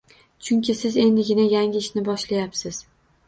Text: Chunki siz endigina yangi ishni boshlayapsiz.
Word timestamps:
Chunki 0.45 0.73
siz 0.77 0.95
endigina 1.03 1.45
yangi 1.51 1.81
ishni 1.85 2.05
boshlayapsiz. 2.09 2.81